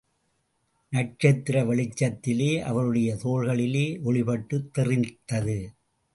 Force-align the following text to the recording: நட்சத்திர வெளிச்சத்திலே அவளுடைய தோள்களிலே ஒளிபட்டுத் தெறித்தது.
நட்சத்திர 0.89 1.63
வெளிச்சத்திலே 1.63 2.61
அவளுடைய 2.61 3.15
தோள்களிலே 3.23 3.85
ஒளிபட்டுத் 4.05 4.69
தெறித்தது. 4.77 5.59